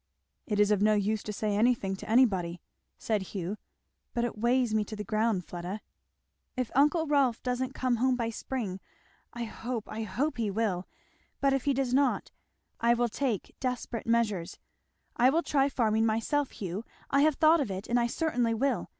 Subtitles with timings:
[0.47, 2.59] "It is of no use to say anything to anybody,"
[2.97, 3.57] said Hugh.
[4.15, 5.79] "But it weighs me to the ground, Fleda!"
[6.57, 8.79] "If uncle Rolf doesn't come home by spring
[9.31, 10.87] I hope, I hope he will!
[11.39, 12.31] but if he does not,
[12.79, 14.57] I will take desperate measures.
[15.17, 16.83] I will try farming myself, Hugh.
[17.11, 18.89] I have thought of it, and I certainly will.